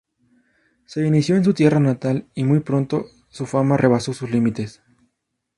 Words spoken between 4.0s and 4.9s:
sus límites.